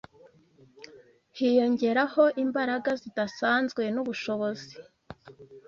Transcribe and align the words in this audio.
hiyongereyeho 1.37 2.23
imbaraga 2.43 2.89
zidasanzwe 3.01 3.83
n’ubushobozi 3.93 4.73